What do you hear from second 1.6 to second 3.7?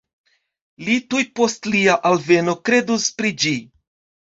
lia alveno kredus pri ĝi